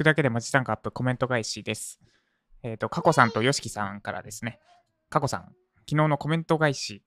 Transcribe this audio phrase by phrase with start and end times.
[0.00, 2.00] くだけで文字単価アップコメント返しです。
[2.62, 4.58] えっ、と、カコさんとヨシキさんからですね、
[5.10, 5.40] カコさん、
[5.80, 7.02] 昨日のコメント返し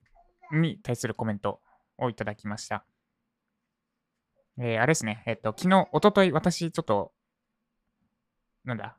[0.52, 1.60] に対するコメント
[1.98, 2.84] をいただきました。
[4.58, 7.12] えーあれですね、えっ、と、昨日、おととい、私、ちょっと、
[8.64, 8.96] なんだ、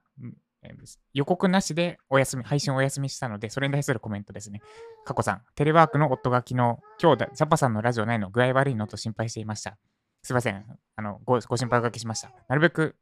[1.14, 4.62] 予告なしでお休み、配信お休みしたので、それに対するコメントですね。
[5.06, 6.56] カコさん、テレワークの夫が昨日、
[7.02, 9.78] 今日だ、ジャパさんのラジオないの具合悪いのと心配していました。
[10.24, 10.66] すいません。
[10.96, 12.32] あの、ご、ご心配おかけしました。
[12.50, 12.98] なるべく、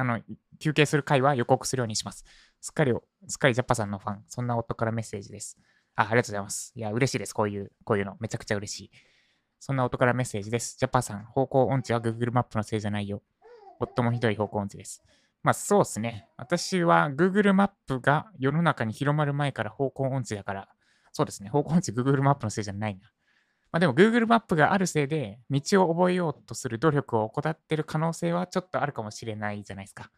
[0.00, 0.18] あの、
[0.58, 2.24] 休憩する回は予告するようにします。
[2.58, 2.94] すっかり、
[3.28, 5.58] すっかりジャッパさんのファン、そんな夫からメッセージです。
[5.94, 6.72] あ、ありがとうございます。
[6.74, 7.34] いや、嬉しいです。
[7.34, 8.16] こういう、こういうの。
[8.18, 8.90] めちゃくちゃ嬉しい。
[9.58, 10.78] そんな夫からメッセージです。
[10.78, 13.20] ジャパさん、方向音痴は Google マップのせいじゃないよ。
[13.78, 15.02] 夫もひどい方向音痴です。
[15.42, 16.30] まあそうですね。
[16.38, 20.68] 私は Google マップが世の中に広まる前から方向音痴だから、
[21.12, 21.50] そうですね。
[21.50, 23.10] 方向音痴 Google マップのせいじゃないな。
[23.72, 30.10] まあでも Google マップがあるせいで道を覚えようとする努力を怠ってる可能性はちょっとあるかもしれないじゃないですか。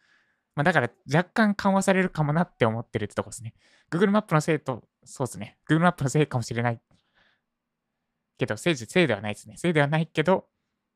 [0.54, 3.54] まあだから若干緩和されるかもなって思ってるってとこですね。
[3.90, 5.58] Google マップのせいと、そうですね。
[5.68, 6.80] Google マップのせいかもしれない。
[8.38, 9.56] けど、せいせいではないですね。
[9.56, 10.46] せいではないけど、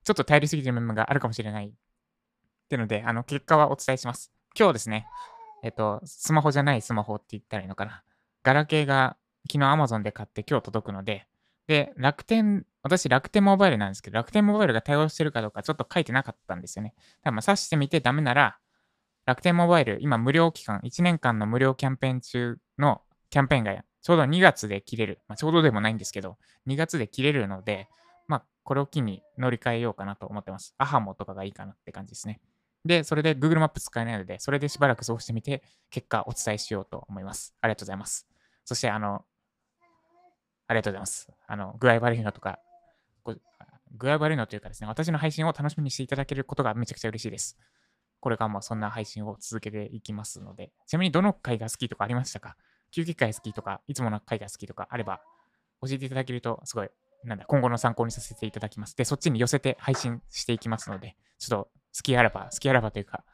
[0.04, 1.68] ちょっと頼りすぎてる部分があるかもしれない。
[1.68, 1.72] っ
[2.68, 4.32] てので、あの、結果はお伝えします。
[4.58, 5.06] 今日ですね、
[5.62, 8.02] えっと、スマホじゃないスマホって言ったらいいのかな。
[8.42, 9.16] ガラケーが
[9.50, 11.26] 昨日 Amazon で買って今日届くので、
[11.66, 16.94] で、楽天、私楽天モバイルなんですけど、楽天モバイルが対応してるかどうかちょっと書いてなかったんですよね。
[16.96, 18.58] だからまあ、挿してみてダメなら、
[19.24, 25.18] 楽天モバイル、今無料期間、1年間の無料キャンペーン中のキャンペーンがちょうど2月で切れる。
[25.26, 27.88] まあ、ちょうどでもないんですけど、2月で切れるので、
[28.28, 30.74] まあ、これを機に乗り換えようかなと思ってます。
[30.78, 32.40] アハモとかがいいかなって感じですね。
[32.84, 37.52] で、それで Google マップ使えないので、それでしばらくそうしてみて、結果お伝えしようと思います。
[37.60, 38.28] ありがとうございます。
[38.64, 39.24] そして、あの、
[40.68, 41.28] ありがとうございます。
[41.46, 42.58] あの、具合悪いのとか、
[43.92, 47.56] 具合悪いのというかですね、私の配信を楽しみにしていただけることがめちゃくちゃ嬉しいです。
[48.20, 52.56] これからもそんな配信を続けていきますので、ちなみにどの回が好きとかありましたか？
[52.90, 55.20] 休憩会好きとか、いつもの回が好きとかあれば、
[55.82, 56.88] 教えていただけると、すごい、
[57.24, 58.96] なんだ、今後の参考にさせていただきます。
[58.96, 63.24] で、そっちに寄せて配信していきますので、ちょっと好きあらば、好きあらばというか、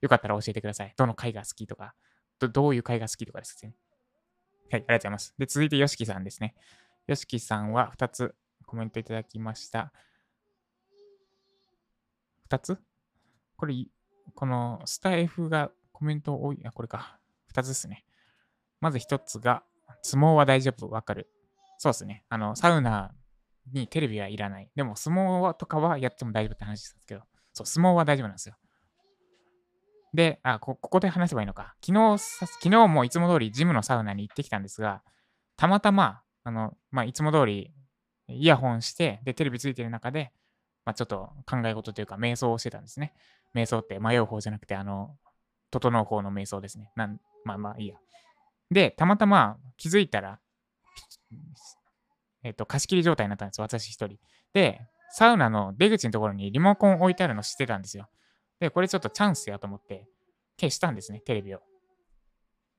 [0.00, 0.92] よかったら教えてください。
[0.96, 1.94] どの回が好きとか、
[2.38, 3.74] どどういう回が好きとかですね。
[4.70, 5.34] はい、ありがとうございます。
[5.38, 6.54] で、続いて、よしきさんですね。
[7.06, 8.34] よしきさんは2つ
[8.66, 9.92] コメントいただきました。
[12.50, 12.78] 2つ？
[13.56, 13.74] これ、
[14.34, 17.18] このスタ F がコメント多い、あ、これか。
[17.54, 18.04] 2つですね。
[18.80, 19.62] まず1つが、
[20.02, 21.28] 相撲は大丈夫、わかる。
[21.78, 22.24] そうですね。
[22.28, 23.14] あの、サウナ
[23.72, 24.70] にテレビはいらない。
[24.74, 28.56] でも、相撲とかはやっても大丈夫って話ですけど、そう、相撲は大丈夫なんですよ。
[30.14, 31.74] で、あ、こここで話せばいいのか。
[31.84, 35.02] 昨日、昨日もいつも通りジムのサウナに行ってきたんですが、
[35.56, 37.72] たまたま、あの、まあ、いつも通り
[38.28, 40.32] イヤホンして、で、テレビついてる中で、
[40.84, 43.14] まあ、ちょっと考え事というか、瞑想をしてたんですね。
[43.54, 45.16] 瞑想って迷う方じゃなくて、あの、
[45.70, 46.90] 整う方の瞑想ですね。
[46.96, 47.96] なんまあまあいいや。
[48.70, 50.38] で、たまたま気づいたら、
[52.42, 54.18] えっと、貸し切り状態になったんです、私一人。
[54.52, 54.80] で、
[55.10, 58.08] サウナの出口のところにリモコン置いてあるの知ってたんですよ。
[58.60, 60.08] で、これちょっとチャンスやと思って、
[60.58, 61.60] 消したんですね、テレビを。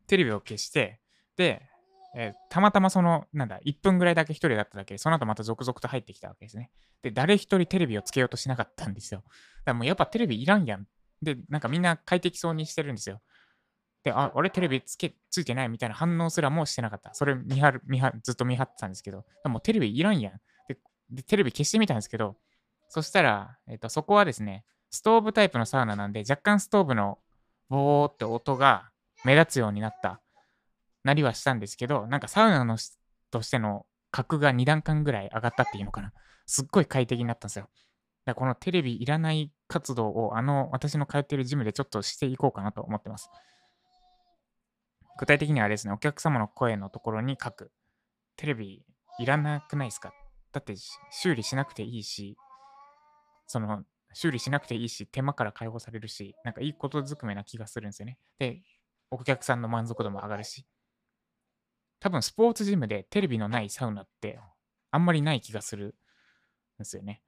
[0.08, 1.00] テレビを消して、
[1.36, 1.68] で、
[2.16, 6.70] えーたまたまその、なんだ、1分ぐらいだけ一人だっただけで、その後また続々と入ってきたわけですね。
[7.02, 9.22] で、誰一人テレビをつけようとしなかったんですよ。
[9.22, 9.32] だか
[9.68, 10.86] らもうやっぱテレビいらんやん。
[11.22, 13.22] で、なんかみんな快適そうにしてるんですよ。
[14.04, 17.14] で、あ、俺テレビつけ、ついてないみたいな反応すらもしてなかった。
[17.14, 20.34] それ見張る、見張、ずっと見張ってたんですけど、もうテレビいらんやん。
[20.68, 20.78] で、
[21.10, 22.36] でテレビ消してみたんですけど、
[22.90, 27.18] そしたら、えっ、と、そこはですね、ストーブタイプのサウナなんで、若干ストーブの
[27.70, 28.92] ボーって音が
[29.24, 30.22] 目立つようになった、
[31.04, 32.78] なりはしたんですけど、なんかサウナの
[33.32, 36.14] としての格が2段階ぐらい上がったっていうのかな。
[36.46, 37.70] すっごい快適になったんですよ。
[38.26, 43.30] だからこのテレビいらない活動を、あの、私の通っているジムでちょっとしていこうかなと思ってます。
[45.20, 47.72] 具体的にはですね、お客様の声のところに書く。
[48.36, 48.86] テレビ
[49.20, 50.14] いらなくないですか？
[50.52, 50.76] だって
[51.12, 52.36] 修理しなくていいし、
[53.48, 58.18] その、修理しなくていいし、手間から解放されるし、なんかいいことずくめな気がするんですよね。
[58.40, 58.62] で、
[59.12, 60.66] お客さんの満足度も上がるし。
[62.04, 64.38] 多分スポーツジムでテレビのないサウナって
[64.92, 65.90] あんまりない気がするん
[66.80, 67.22] ですよね。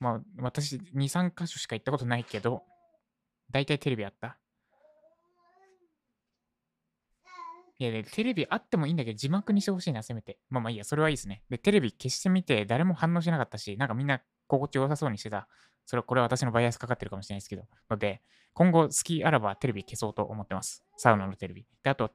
[0.00, 2.62] まあ私2、3箇所しか行ったことないけど、
[3.50, 4.36] 大体テレビあった。
[7.78, 10.38] いやで、テレビあってもいいんだけど、字幕にしてほしいな、せめて。
[10.50, 11.42] まあまあいいや、それはいいですね。
[11.48, 15.48] で、テレビ消してみて、誰も反応しなかったし、なんかみんな心地よさそうにしてた。
[15.86, 17.62] それは、これは私のバイアスかかってるかもしれないですけど。
[17.88, 18.20] ので、
[18.52, 20.84] 今後、好きあらばテレビ消そうと思ってます。
[20.98, 21.66] サウナのテレビ。
[21.82, 22.12] で、あと、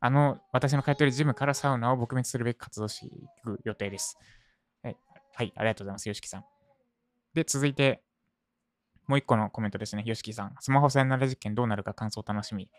[0.00, 3.10] あの、私の通ってるジムからサウナを撲滅するべく活動してい
[3.42, 4.16] く予定です。
[4.82, 4.96] はい、
[5.34, 6.44] はい、ありがとうございます、よしきさん。
[7.34, 8.02] で、続いて、
[9.06, 10.02] もう一個のコメントですね。
[10.04, 10.54] よしきさん。
[10.60, 12.70] スマホさよなら実験どうなるか感想楽しみ。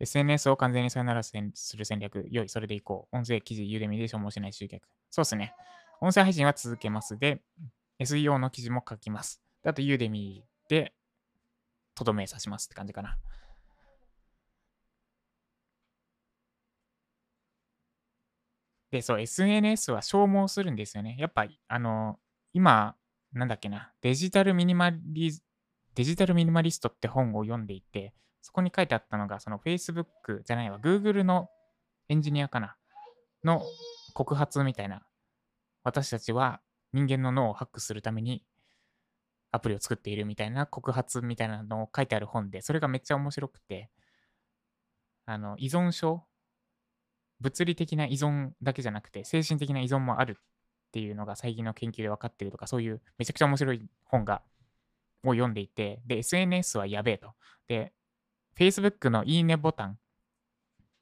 [0.00, 1.32] SNS を完全にさよならす
[1.76, 2.26] る戦略。
[2.28, 3.16] 良い、それでいこう。
[3.16, 4.82] 音声記事、ユーデミで消耗しない集客。
[5.10, 5.54] そうですね。
[6.00, 7.16] 音声配信は続けます。
[7.18, 7.40] で、
[8.00, 9.40] SEO の記事も書きます。
[9.64, 10.92] あと、ユーデミで、
[11.94, 13.16] とどめさしますって感じかな。
[18.96, 21.16] で、そう、SNS は消耗するんですよね。
[21.18, 22.18] やっぱ、あの、
[22.54, 22.96] 今、
[23.32, 25.38] なんだっけな、デジタルミニマリ、
[25.94, 30.06] デジタルミニマリストって本を読んでいて、そこに書いてあったのが、その Facebook
[30.44, 31.50] じゃないわ、Google の
[32.08, 32.76] エンジニアかな、
[33.44, 33.62] の
[34.14, 35.02] 告発みたいな。
[35.84, 36.62] 私たちは
[36.94, 38.44] 人間の脳をハックするために
[39.52, 43.90] アプリを作っているみたいな告発みたいなのを書いてある本で、それがめっちゃ面白くて、
[45.26, 46.24] あの、依存症
[47.40, 54.42] 物理的な依存だけじゃなくて、精神的な依存もあるっていうのが最近の研究で分かってるとか、そういうめちゃくちゃ面白い本が、
[55.24, 57.32] を読んでいて、で、SNS はやべえと。
[57.68, 57.92] で、
[58.56, 59.98] Facebook のいいねボタン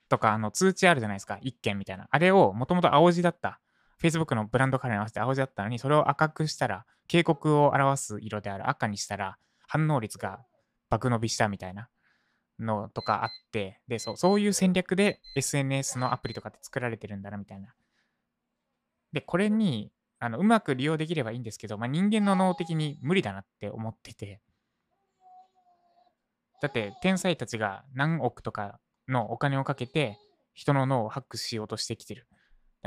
[0.09, 1.39] とか、あの、通知あるじゃないですか。
[1.43, 2.09] 一件みたいな。
[2.11, 3.61] あれをもともと青字だった。
[4.03, 10.41] Facebook のブランドカラーに合わせて青字だったのに、それを赤くしたら、警告を表す色である赤にしたら、反応率が
[10.91, 11.89] 爆伸びしたみたいな
[12.59, 17.75] のとかあって、で、そう、そういう戦略で SNS のアプリとかって作られてるんだな、みたいな。
[19.13, 24.41] で、これに、あの、うまく利用できればいいんですけど、まあ、人間の脳的に無理だなって思ってて、
[26.61, 30.19] だって、天才たちが何億とかのお金をかけて、
[30.55, 32.27] 人の脳をハックしようとしてきてる。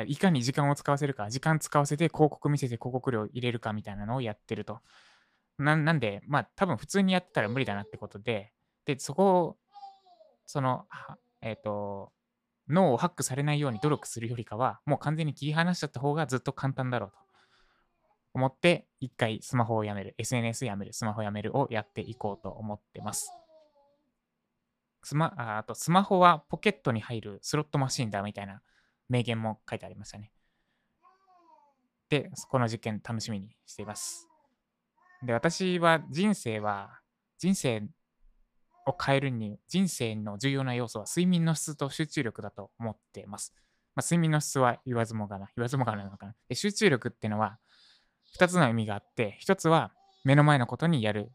[0.05, 4.79] いかに時間を使わせるか、時間使わせて広告見せて広告料入れるかみたいなのをやってると。
[5.57, 8.51] なんで、まあ多分普通にやってたら無理だなってことで、
[8.87, 9.57] で、そこを、
[10.45, 10.87] その、
[11.41, 12.13] えっ、ー、と、
[12.69, 17.17] 脳をハックされないように努力するよりかは、もう完全に切り離しちゃった方がずっと簡単だろうと
[18.33, 23.31] 思って、一回スマホをやめる、SNS やめる、スマホやめるをやっていこうと思ってます。
[25.03, 28.61] スマあとスマホはポケットに入るスロットマシンだみたいな
[29.07, 30.31] 名言も書いてありましたね。
[32.09, 34.27] で、この実験楽しみにしています。
[35.23, 37.01] で、私は人生は、
[37.37, 37.83] 人生
[38.87, 43.53] を変えるに、人生の重要な要素は睡眠の質と集中力だと思っています。
[43.95, 46.35] まあ、睡眠の質は言わずもがな、言わずもがなのかな。
[46.49, 47.57] で集中力っていうのは
[48.39, 49.91] 2つの意味があって、1つは
[50.23, 51.31] 目の前のことにやる。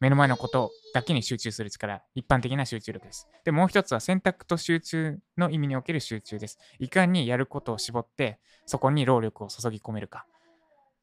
[0.00, 3.28] 目の前のことだけに集中する力、一般的な集中力です。
[3.44, 6.58] で、もう一つは選択と集中の意味における集中です。
[6.80, 10.26] いかにやることを絞って、そこに労力を注ぎ込めるか。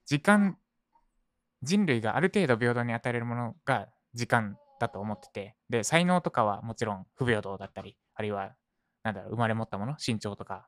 [0.06, 0.58] 時間、
[1.64, 8.54] 人類がある程度平等に与えるものが時間だと思ってて、で、才能とかはもちろん不平等だったり、あるいは、
[9.04, 10.68] なんだろう、生まれ持ったもの、身長とか、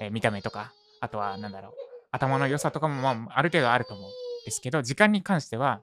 [0.00, 1.72] えー、見た目とか、あとは、なんだろう、
[2.10, 4.12] 頭の良さとかも、まあ、ある程度あると思うん
[4.44, 5.82] ですけど、時間に関しては、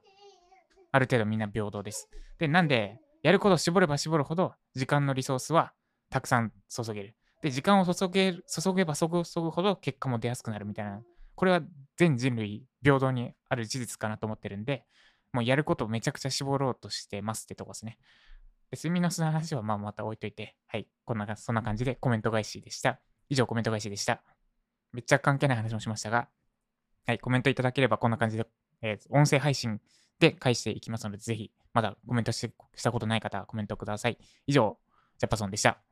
[0.92, 2.08] ある程度みんな平等です。
[2.38, 5.72] で、なんで、やることを絞れば絞るほど、時間のリソースは
[6.10, 7.16] たくさん注げる。
[7.42, 11.02] で、時間を注げ注げば注ぐほど結果も出やすくなるみたいな。
[11.34, 11.60] これは
[11.96, 14.84] 全人類平等にある事実かなと思ってるんで、
[15.34, 17.98] もうやることをめちゃくちゃ絞ろうとしてますってとこですね。
[18.70, 23.00] で睡眠の質の話はまあまた置いといて、はい、こんな、そんな感じでコメント返しでした。
[23.28, 24.22] 以上コメント返しでした。
[24.92, 26.28] めっちゃ関係ない話もしましたが、
[27.04, 28.46] はい、コメントいただければこんな感じで、
[28.80, 29.80] えー、音声配信
[30.20, 32.48] で返していきますので、ぜひ、まだコメントし
[32.82, 34.18] たことない方はコメントください。
[34.46, 34.78] 以上、
[35.18, 35.82] ジャパソンでした。